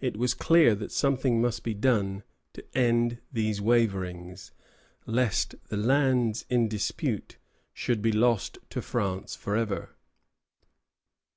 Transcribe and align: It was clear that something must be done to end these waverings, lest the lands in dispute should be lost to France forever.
It 0.00 0.16
was 0.16 0.34
clear 0.34 0.74
that 0.74 0.90
something 0.90 1.40
must 1.40 1.62
be 1.62 1.74
done 1.74 2.24
to 2.54 2.64
end 2.76 3.20
these 3.32 3.60
waverings, 3.60 4.50
lest 5.06 5.54
the 5.68 5.76
lands 5.76 6.44
in 6.50 6.66
dispute 6.66 7.38
should 7.72 8.02
be 8.02 8.10
lost 8.10 8.58
to 8.70 8.82
France 8.82 9.36
forever. 9.36 9.94